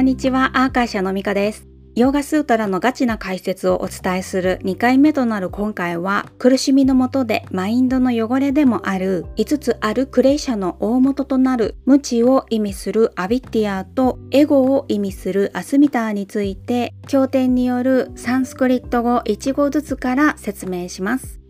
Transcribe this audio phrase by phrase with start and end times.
[0.00, 1.68] こんにちは、アーカーシャのミカです。
[1.94, 21.40] ヨーガスートラのガチな解説をお伝えする2回目となる今回は苦しみのもとでマインドの汚れでもある5つあるクレイシャの大元となる無知を意味するアビティアとエゴを意味するアスミターについて経典によるサンスクリット語1語ずつから説明します。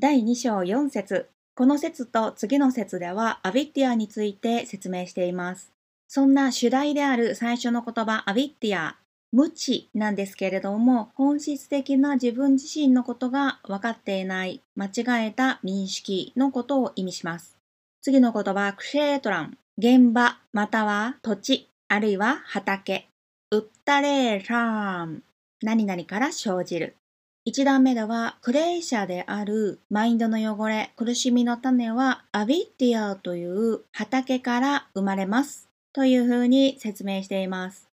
[0.00, 5.72] 第2章4節この説と次の説ではアビッティアについて説明しています。
[6.08, 8.96] そんな主題である最初の言葉アビッティア、
[9.30, 17.56] 無知なんですけれども、本質的な自分自身のことが分かっていない、間違えた認識のことを意味します。
[18.02, 23.08] 次の言葉、クシェートラン、現場、または土地、あるいは畑、
[23.52, 25.22] ウッタレーラーン、
[25.62, 26.96] 何々から生じる。
[27.46, 35.68] 一段目では、クレイシャであるマインドの汚れ、苦しみの種はアビティアという畑から生まれます。
[35.92, 37.90] というふうに説明しています。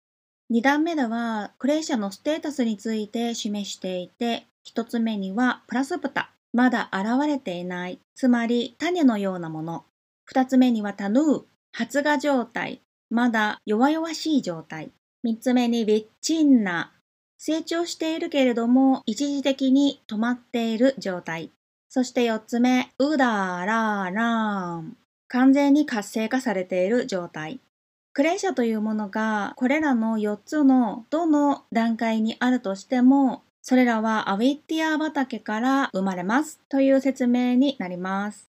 [0.51, 9.87] 二段目では、クレイシャのステータスについて示していて、一つ目にはプラスプタ、まだ現れていない、つまり種のようなもの。
[10.27, 14.91] 二つ目にはタヌー、発芽状態、まだ弱々しい状態。
[15.23, 16.93] 三つ目にビッチンナ、
[17.39, 21.51] 成長しているけれども一時的に止まっている状態。
[21.89, 24.97] そして4つ目、うだららん。
[25.29, 27.61] 完全に活性化されている状態。
[28.13, 38.51] クレイシャというものがこれらの4つのどの段階にあるとしてもそれらはアウィッティア畑から生まれますという説明になります。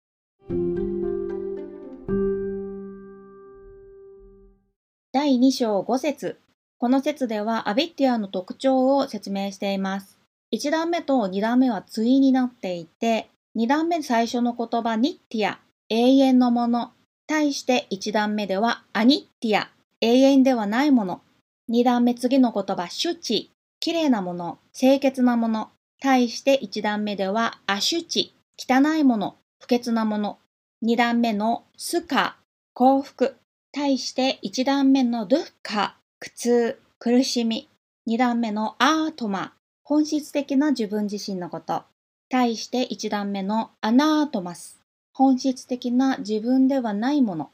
[5.12, 6.38] 第2章5節
[6.80, 10.20] この説ではアビッティアの特徴を説明しています。
[10.54, 16.92] 1段目と2段目は対になっていて、2段目最初の言葉ニッティア、永遠のもの。
[17.26, 19.70] 対して1段目ではアニッティア、
[20.02, 21.22] 永遠ではないもの。
[21.70, 25.72] 2段目次の言葉シュチ、綺麗なもの、清潔なもの。
[26.00, 30.38] 対して1段目ではアシュチ、汚いもの、不潔なもの。
[30.86, 32.38] 2段目のスカ、
[32.74, 33.36] 幸福。
[33.72, 37.70] 対して1段目のドゥッカ、苦痛、苦しみ。
[38.08, 41.84] 二段目のアートマ、本質的な自分自身のこと。
[42.28, 44.82] 対して一段目のアナートマス、
[45.14, 47.52] 本質的な自分ではないもの。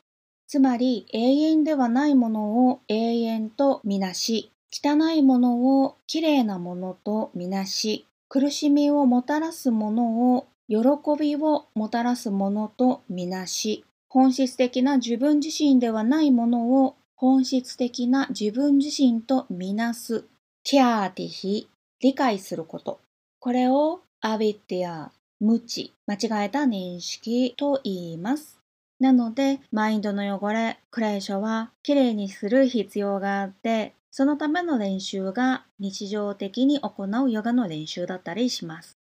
[0.48, 10.78] つまり永遠ではないものを永遠とみなし、汚いものをきれいなものとみなし、苦しみをもたらすものを喜
[11.20, 20.26] びをもたらすものとみなし、本質的な自分自身ではないものを本質的な自分自身とみなす、
[20.64, 21.70] キャーティヒ、
[22.02, 23.00] 理解すること。
[23.40, 28.60] これをアビティア、無知、間違えた認識と言います。
[29.00, 38.98] なので、マインドの汚れ、クレーショはきれいにする必要があって、そのための練習が日常的に行うヨガの練習だったりします。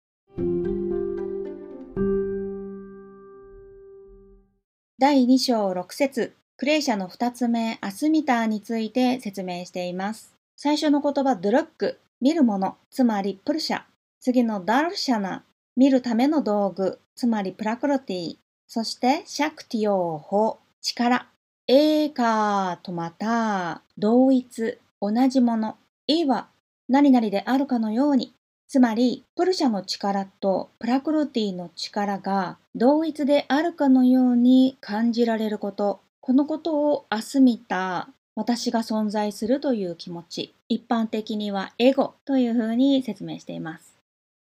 [5.00, 10.34] 第2章6節クレイシャの二つ目、アスミターについて説明しています。
[10.56, 13.82] 最初の言葉、ドルック、見るもの、つまりプルシャ。
[14.18, 15.44] 次のダルシャナ、
[15.76, 18.38] 見るための道具、つまりプラクロティ。
[18.66, 21.28] そして、シャクティオーホ、力。
[21.68, 25.76] エーカーとまた、同一、同じもの。
[26.08, 26.48] いは、
[26.88, 28.34] 何々であるかのように。
[28.66, 36.00] つまり、プルシャの力とプラクロティの力が同一であるかのように感じられること。
[36.20, 43.96] このことを明日見た私が存在するという気持ち、一般的にはエゴというふうに説明しています。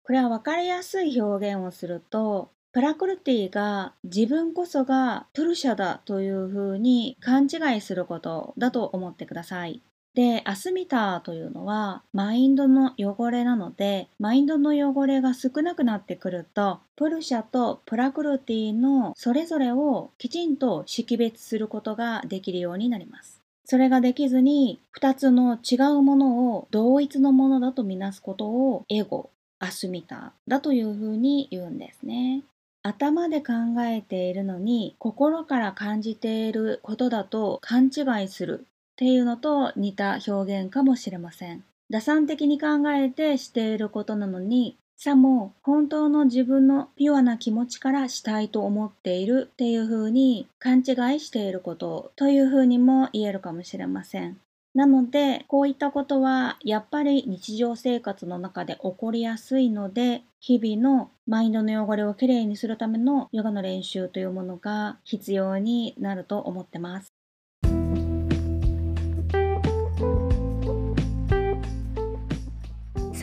[0.04, 9.82] これは分かりやすい表現をすると、プラクルティが自分こそがプルシャだというふうに勘違いすることだと思ってください。
[10.14, 23.40] で、アスミターというのはマインドの汚れなので、マインドの汚れが少なくなってくると、プルシャとプラクルティのそれぞれをきちんと識別することができるようになります。
[23.64, 32.44] それができずに、2つの違うものを同一のものだとみなすことをエゴ、アスミターだというふうに言うんですね。
[32.84, 41.64] 頭で考えているのに心から感じていることだと勘違いするっていうのと似た表現かもしれません。
[41.90, 54.38] 打算的に考えてしていることなのに、さも本当の自分のピュアな気持ちからしたいと思っているっていう風に勘違いしていることという風にも言えるかもしれません。
[54.74, 67.13] なので、こういったことはやっぱり日常生活の中で起こりやすいので、日々のマインドの汚れをきれいにするためのヨガの練習というものが必要になると思ってます。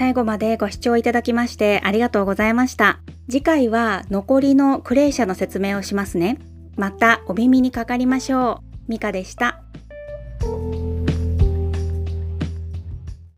[0.02, 2.98] 最後までご視聴いただきましてありがとうございました。
[3.30, 6.40] 次回は残りのクレイ社の説明をしますね。
[6.76, 8.92] またお耳にかかりましょう。
[8.92, 9.62] ミカでした。